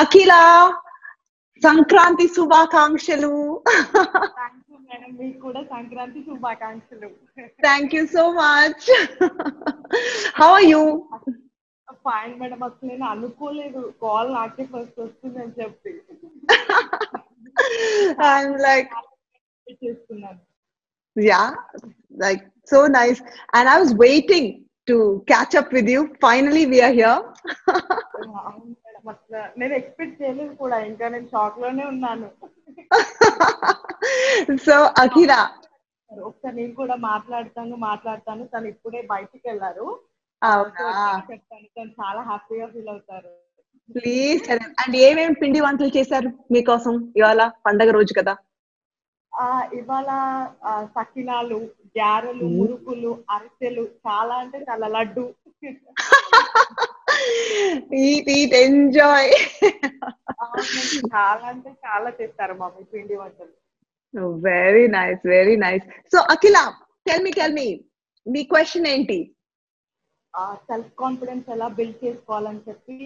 [0.00, 0.32] అఖిల
[1.62, 3.32] సంక్రాంతి శుభాకాంక్షలు
[3.66, 7.08] thank you madam మీకు కూడా సంక్రాంతి శుభాకాంక్షలు
[7.66, 8.86] thank you so much
[10.40, 10.82] how are you
[12.06, 15.94] fine madam అసలు నేను అనుకోలేదు కాల్ నాకే ఫస్ట్ వస్తుందని చెప్పి
[18.32, 18.92] ఐఎమ్ లైక్
[19.84, 20.42] చేస్తున్నాను
[21.16, 21.46] yeah
[22.14, 23.20] like so nice
[23.54, 24.46] and i was waiting
[24.88, 24.96] to
[25.26, 27.16] catch up with you finally we are
[29.57, 32.29] నేను ఎక్స్పెక్ట్ చేయలేదు కూడా ఇంకా నేను షాక్లోనే ఉన్నాను.
[34.65, 35.39] So akira
[36.09, 38.47] ఒకసారి నేను కూడా మాట్లాడతాను మాట్లాడతాను.
[38.47, 39.85] తను ఇప్పుడే బయటికి వెళ్ళారు.
[41.31, 41.67] చెప్తాను?
[41.77, 43.31] తను చాలా హ్యాపీగా ఫీల్ అవుతారు.
[43.89, 48.33] ప్లీజ్ అండ్ ఏమేమి పిండి వంటలు చేశారు మీకోసం ఇవాళ పండగ రోజు కదా?
[49.33, 50.09] ఆ ఇవాళ
[50.97, 51.59] సకినాలు
[51.97, 52.45] గ్యారెలు.
[52.57, 55.25] మురుకులు అరిసెలు చాలా అంటే చాలా లడ్డు.
[58.04, 59.24] eat eat enjoy
[60.44, 63.54] అవునండి, చాలా అంటే చాలా చేస్తారు మమ్మీ పిండి వంటలు
[64.14, 66.60] Oh, very nice very nice so akila
[67.06, 67.66] tell me tell me
[68.26, 69.18] మీ క్వశ్చన్ ఏంటి
[70.68, 72.96] సెల్ఫ్ కాన్ఫిడెన్స్ ఎలా బిల్డ్ చేసుకోవాలని చెప్పి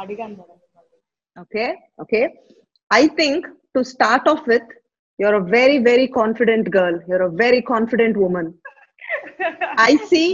[0.00, 0.98] అడిగాను మేడం మిమ్మల్ని
[1.36, 1.68] okay
[2.04, 2.24] okay
[2.90, 3.40] i think
[3.76, 4.68] to start off with
[5.18, 8.46] you're a very very confident girl you're a very confident woman
[9.88, 10.28] i see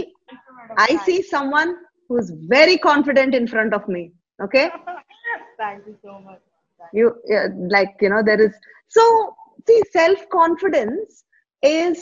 [0.87, 1.71] i see someone
[2.11, 4.03] who's very confident in front of me
[4.39, 4.65] okay
[5.61, 6.43] thank you so much
[6.97, 8.53] you yeah, like you know there is
[8.95, 9.03] so
[9.67, 11.09] see self confidence
[11.63, 12.01] is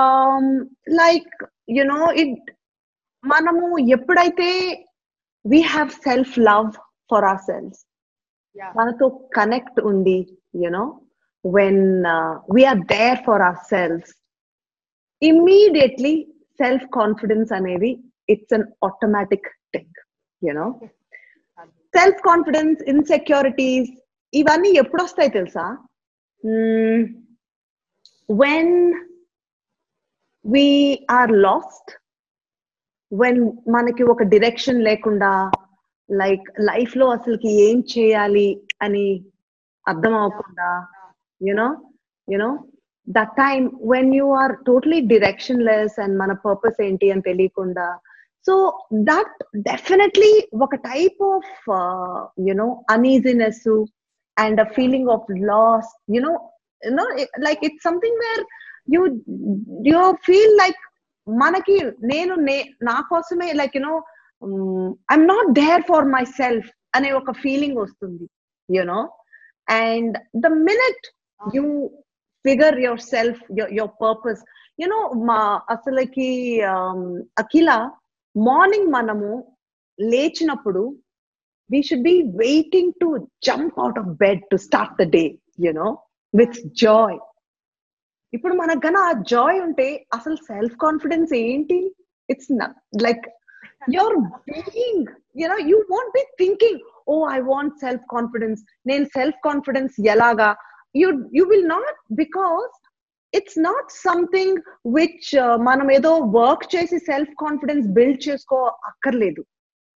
[0.00, 0.44] um
[1.00, 1.30] like
[1.76, 2.34] you know it
[3.24, 4.48] మనము ఎప్పుడైతే
[5.44, 6.70] we have self love
[7.10, 7.78] for ourselves
[8.56, 9.06] yeah మనతో
[9.36, 10.18] connect ఉంది
[10.62, 10.84] you know
[11.44, 11.82] when
[12.54, 14.10] we are there for ourselves
[15.22, 16.14] immediately
[16.60, 17.90] self confidence అనేది
[18.29, 19.89] it's automatic tick
[20.41, 20.69] you know?
[21.93, 23.89] Self confidence insecurities
[24.33, 25.65] ఇవన్నీ ఎప్పుడు వస్తాయి తెలుసా
[28.29, 28.73] when
[30.45, 31.91] we are last
[33.11, 35.31] when మనకి ఒక డిరెక్షన్ లేకుండా
[36.09, 38.49] లైక్ లైఫ్లో అసలుకి ఏం చేయాలి
[38.81, 39.05] అని
[39.85, 40.69] అర్థం అవ్వకుండా
[41.41, 41.67] you know
[42.27, 42.49] you know
[43.07, 47.87] that time when you are totally directionless and మన పర్పస్ ఏంటి అని తెలియకుండా
[48.46, 48.54] సో
[49.08, 51.50] దట్ డెఫినెట్లీ ఒక type of
[52.48, 53.64] you know uneasiness
[54.36, 56.32] and a feeling of loss you know
[56.82, 57.04] you know
[57.38, 58.42] like it's something where
[58.94, 59.00] you
[59.88, 60.80] you feel like
[61.26, 61.76] మనకి
[62.08, 63.94] నేను నే- నా కోసమే like you know
[65.08, 68.26] I'm not there for my self అనే ఒక ఫీలింగ్ వస్తుంది
[68.68, 69.00] you know
[69.78, 71.06] and the minute
[71.40, 71.64] you
[72.44, 73.40] figure your self
[73.78, 74.42] your purpose
[74.78, 76.28] you know మా అసలుకి
[77.36, 77.70] అఖిల
[78.35, 79.31] morning మనము
[79.99, 80.83] లేచినప్పుడు
[81.69, 83.09] we should be waiting to
[83.41, 85.23] jump out of bed to start the day
[85.59, 85.89] you know
[86.33, 87.17] with joy
[88.33, 91.77] ఇప్పుడు మనకు గన ఆ జాయ్ ఉంటే అసలు సెల్ఫ్ కాన్ఫిడెన్స్ ఏంటి
[92.29, 92.51] it's
[93.01, 93.25] like
[93.93, 94.17] your
[94.49, 100.49] being you know you want be thinking oh I want self confidence నేను self confidence ఎలాగా?
[100.95, 102.73] You you will not because
[103.33, 104.57] it's not something
[104.95, 105.29] which
[105.69, 109.43] మనం ఏదో వర్క్ చేసి సెల్ఫ్ కాన్ఫిడెన్స్ బిల్డ్ చేసుకో అక్కర్లేదు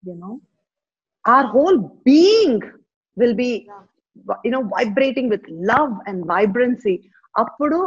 [0.02, 0.32] you know
[1.24, 2.64] our whole being
[3.16, 3.50] will be
[4.44, 6.94] you know vibrating with love and vibrancy
[7.34, 7.78] అప్పుడు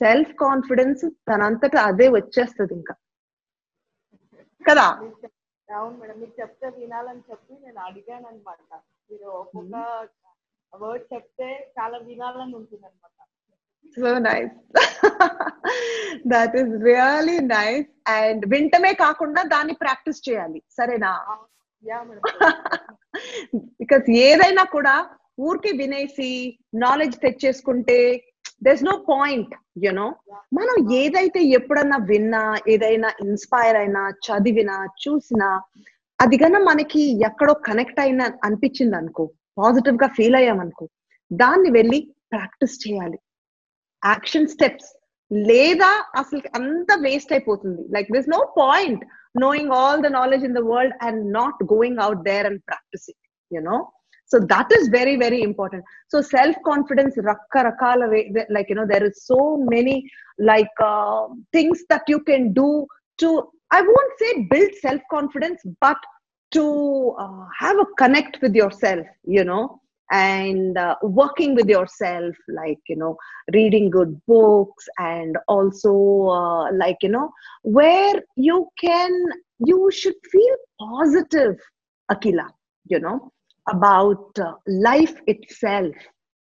[0.00, 2.94] self confidence తనంతటా అదే వచ్చేస్తుంది ఇంకా.
[4.64, 4.84] కదా?
[5.68, 8.60] అవును మేడం మీకు చెప్తే వినాలని చెప్పి నేను అడిగాను అనమాట
[9.10, 9.74] మీరు ఒక్కొక్క
[10.72, 13.14] వర్డ్ చెప్తే చాలా వినాలని ఉంటుంది అనమాట
[13.96, 14.54] so nice
[16.26, 20.62] that is really nice and వింటమే కాకుండా దాన్ని ప్రాక్టీస్ చేయాలి.
[20.70, 21.12] సరేనా?
[23.80, 24.94] బికాస్ ఏదైనా కూడా
[25.40, 26.30] ఊరికి వినేసి
[26.74, 27.98] knowledge తెచ్చేసుకుంటే
[28.62, 29.52] there's no point
[29.84, 30.06] you know
[30.54, 35.48] మనం ఏదైతే ఎప్పుడన్నా విన్నా ఏదైనా ఇన్స్పైర్ అయినా చదివినా చూసినా
[36.18, 39.24] అది కన్నా మనకి ఎక్కడో కనెక్ట్ అయినా అనిపించింది అనుకో
[39.58, 40.84] పాజిటివ్గా ఫీల్ అయ్యామనుకో
[41.30, 41.98] దాన్ని వెళ్ళి
[42.32, 43.18] ప్రాక్టీస్ చేయాలి.
[44.05, 44.89] యాక్షన్ స్టెప్స్
[45.31, 45.91] లేదా
[46.21, 49.03] అసలు అంత వేస్ట్ అయిపోతుంది like this no point
[49.41, 53.15] knowing all the knowledge in the world and not going out there and practicing
[53.49, 53.79] you know
[54.25, 58.85] so that is very very important so self confidence rakka rakala way like you know
[58.93, 59.39] there is so
[59.73, 59.95] many
[60.37, 62.69] like uh, things that you can do
[63.21, 63.29] to
[63.71, 65.97] i won't say build self confidence but
[66.51, 66.65] to
[67.23, 67.87] uh, have a
[70.07, 73.17] connect with yourself you know and uh, working with yourself like you know
[73.53, 75.91] reading good books and also
[76.27, 77.31] uh, like you know
[77.63, 79.11] where you can
[79.65, 81.57] you should feel positive
[82.11, 82.47] akila
[82.85, 83.31] you know
[83.69, 85.95] about uh, life itself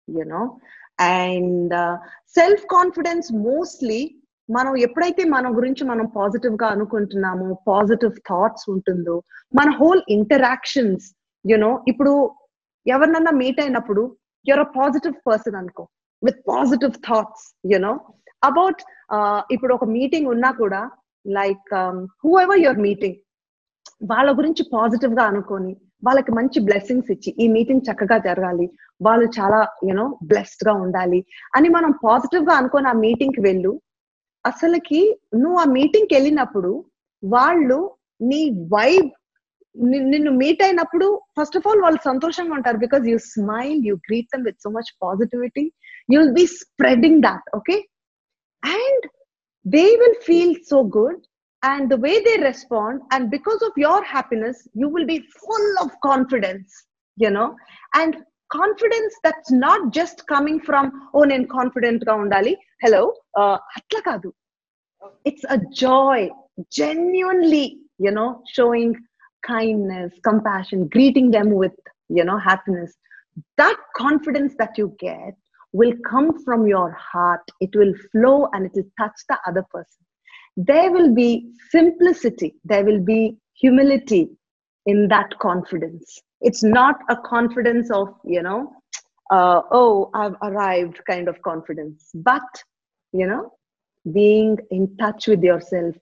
[0.06, 0.58] you know
[0.98, 4.14] and uh, self confidence mostly
[4.50, 9.22] మనం ఎప్పుడైతే మన గురించి మనం positive గా అనుకుంటున్నామో positive thoughts ఉంటుందో
[9.54, 11.14] మన whole interactions
[11.50, 12.36] you know ఇప్పుడు
[12.85, 14.01] ఎవరినన్నా మీట్ అయినప్పుడు
[14.45, 15.83] యువర్ అ పాజిటివ్ పర్సన్ అనుకో.
[16.21, 17.93] With positive thoughts you know
[18.43, 18.81] about
[19.55, 20.81] ఇప్పుడు ఒక మీటింగ్ ఉన్నా కూడా
[21.25, 21.71] like
[22.23, 23.19] who ever your meeting
[24.11, 25.73] వాళ్ళ గురించి పాజిటివ్గా అనుకొని
[26.05, 28.65] వాళ్ళకి మంచి బ్లెస్సింగ్స్ ఇచ్చి ఈ మీటింగ్ చక్కగా జరగాలి.
[29.05, 31.19] వాళ్ళు చాలా యూనో బ్లెస్డ్గా ఉండాలి
[31.55, 33.71] అని మనం పాజిటివ్గా అనుకొని ఆ మీటింగ్కి వెళ్ళు.
[34.45, 35.01] అసలుకి
[35.41, 36.71] నువ్వు ఆ మీటింగ్కి వెళ్ళినప్పుడు
[37.23, 37.77] వాళ్ళు
[38.31, 38.41] నీ
[38.75, 39.11] వైబ్
[40.12, 41.06] నిన్ను మీట్ అయినప్పుడు
[41.38, 44.90] ఫస్ట్ ఆఫ్ ఆల్ వాళ్ళు సంతోషంగా ఉంటారు because you smile you greet them with so much
[45.04, 45.64] positivity
[46.12, 47.76] you will be spreading that okay
[48.62, 49.04] and
[49.66, 51.22] they will feel so good
[51.62, 55.88] and the way they respond and because of your happiness you will be full of
[56.00, 56.84] confidence
[57.18, 57.46] you know
[57.94, 58.16] and
[58.50, 60.84] confidence that's not just coming from
[61.14, 62.52] oh నేను confident గా ఉండాలి
[62.84, 63.02] hello
[63.40, 64.28] uh, అట్లా కాదు
[65.28, 66.18] it's a joy
[66.78, 67.66] genuinely
[68.06, 68.92] you know showing
[69.47, 71.73] kindness compassion greeting them with
[72.09, 72.95] you know happiness.
[73.57, 75.35] That confidence that you get
[75.71, 77.41] will come from your heart.
[77.59, 80.05] It will flow and it will touch the other person.
[80.55, 84.29] There will be simplicity, there will be humility
[84.85, 86.21] in that confidence.
[86.41, 88.71] It's not a confidence of, you know,
[89.31, 92.43] uh, oh, I've arrived kind of confidence, but,
[93.13, 93.51] you know,
[94.11, 95.95] being in touch with yourself.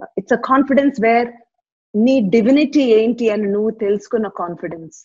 [0.00, 1.32] Uh, it's a confidence where
[1.93, 4.97] need divinity ఏంటి అని నువ్వు తెలుసుకున్న confidence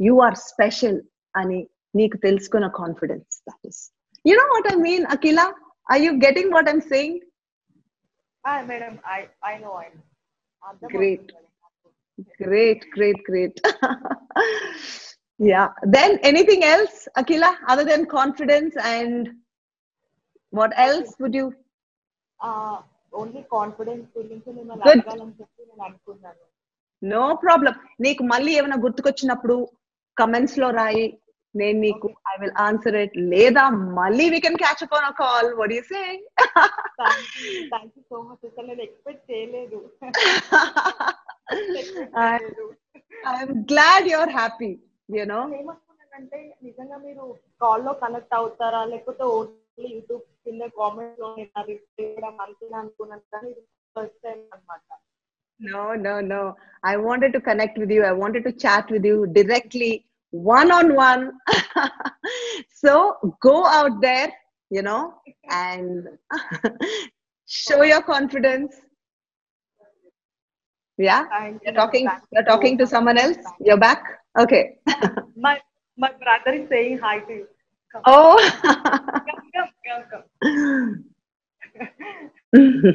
[0.00, 1.00] you are special
[1.34, 1.58] అని
[1.94, 3.80] నీకు తెలుసుకున్న confidence that is
[4.24, 5.40] you know what I mean Akhila
[5.86, 7.18] are you getting what I'm saying
[8.72, 9.20] madam I
[9.52, 9.88] I know I
[10.94, 11.32] Great.
[12.38, 13.60] Great, great, great.
[15.40, 15.68] yeah.
[15.84, 19.30] Then anything else, Akila, other than confidence and
[20.52, 21.46] what else would you?
[23.12, 25.00] Only confidence గురించి నేను Good.
[25.00, 25.53] అడగాలని చెప్పి నేను
[25.87, 26.43] అనుకున్నాను.
[27.01, 27.73] No problem
[28.05, 29.55] నీకు మళ్ళీ ఏమైనా గుర్తుకొచ్చినప్పుడు
[30.17, 31.05] కమెంట్స్లో రాయి.
[31.55, 33.63] నేను నీకు ఐ విల్ ఆన్సర్ ఇట్ లేదా
[33.99, 36.01] మళ్ళీ we can catch up on call what you say
[37.73, 39.79] thank you so much అసలు నేను ఎక్స్పెక్ట్ చేయలేదు.
[43.31, 44.71] I'm glad your happy
[45.17, 47.25] you know ఏమనుకున్నానంటే నిజంగా మీరు
[47.63, 48.81] కాల్లో కనెక్ట్ అవుతారా?
[48.91, 51.27] లేకపోతే ఓన్లీ యూట్యూబ్ కింద కామెంట్లో
[52.81, 53.25] అనుకున్నాను.
[53.35, 53.51] కానీ
[53.95, 54.87] ఫస్ట్ టైం అనమాట
[55.60, 56.56] No, no, no.
[56.82, 58.02] I wanted to connect with you.
[58.04, 61.24] I wanted to chat with you directly, one on one.
[62.74, 62.92] So
[63.40, 64.32] go out there,
[64.70, 65.14] you know,
[65.50, 66.08] and
[67.46, 68.74] show your confidence.
[70.98, 71.26] Yeah,
[71.64, 72.08] you're talking.
[72.32, 73.36] You're talking to someone else.
[73.60, 74.02] You're back.
[74.38, 74.62] Okay.
[75.44, 75.54] My
[76.02, 77.38] my brother is saying hi to
[78.10, 78.34] Oh.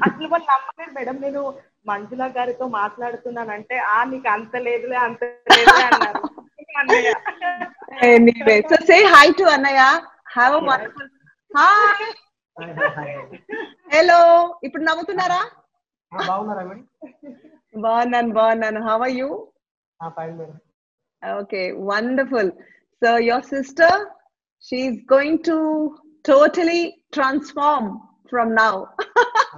[0.06, 1.42] అసలు వాళ్ళు నమ్మలేదు madam నేను
[1.87, 5.23] Manjula గారితో మాట్లాడుతున్నానంటే ఆ నీకు అంత లేదులే అంత
[5.53, 7.13] లేదు
[13.91, 14.19] హలో
[14.63, 15.41] ఇప్పుడు నవ్వుతున్నారా?
[17.77, 18.81] బాగున్నాను బాగున్నాను.
[18.87, 19.29] How are you
[21.23, 22.51] okay wonderful
[23.03, 24.01] so your sister
[24.65, 25.57] she's going to
[26.25, 26.81] totally
[27.13, 27.91] transform
[28.31, 28.73] from now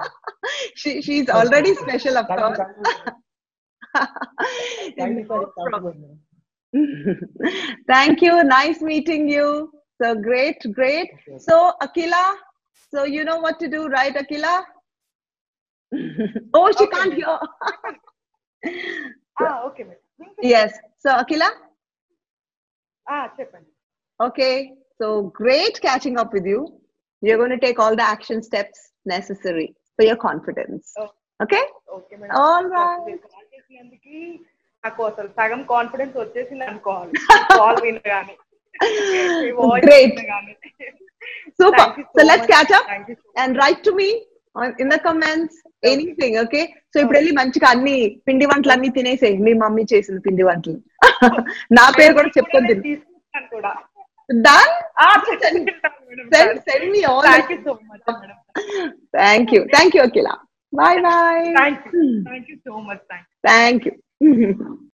[0.75, 2.59] she she's already special, of course.
[4.97, 6.19] No problem.
[7.87, 8.43] Thank you.
[8.43, 9.71] Nice meeting you.
[10.01, 11.09] So great, great.
[11.13, 11.39] Okay.
[11.39, 12.35] So Akila,
[12.91, 14.63] so you know what to do, right, Akila?
[16.53, 17.37] oh, she Okay, can't hear.
[19.67, 20.03] Okay madam
[20.53, 20.71] yes.
[21.03, 21.49] So Akila,
[23.39, 23.71] చెప్పండి
[24.27, 24.55] Okay,
[24.99, 25.07] so
[25.41, 26.61] great catching up with you.
[27.25, 28.79] You're going to take all the action steps
[29.15, 29.67] necessary
[29.98, 30.86] for your confidence.
[31.40, 31.60] Okay
[32.40, 33.06] all right
[34.84, 37.12] నాకు అసలు సగం confidence వచ్చేసింది అనుకోవాలి.
[37.58, 38.34] Call వినగానే.
[39.86, 40.14] Great.
[41.58, 41.84] Super.
[41.88, 42.86] So, so let's catch up
[43.36, 44.10] and write to me
[44.82, 47.94] in the comments anything okay so ఇప్పుడు వెళ్ళి మంచిగా అన్ని
[48.26, 49.36] పిండి వంటలు అన్ని తినేసేయి.
[49.46, 50.78] మీ మమ్మీ చేసిన పిండి వంటలు.
[51.78, 52.74] నా పేరు కూడా చెప్పుకొని
[54.28, 54.74] done
[56.32, 58.36] send send me all Thank you so much, madam.
[59.18, 60.34] thank you thank you akila
[60.72, 62.22] bye bye Thank you.
[62.24, 63.00] Thank you so much.
[63.10, 63.36] Thank you.
[63.50, 64.88] thank you